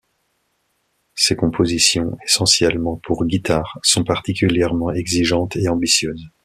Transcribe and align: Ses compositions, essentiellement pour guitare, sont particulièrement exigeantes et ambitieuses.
Ses 1.13 1.35
compositions, 1.35 2.17
essentiellement 2.25 2.99
pour 3.03 3.23
guitare, 3.27 3.77
sont 3.83 4.03
particulièrement 4.03 4.89
exigeantes 4.91 5.55
et 5.57 5.69
ambitieuses. 5.69 6.27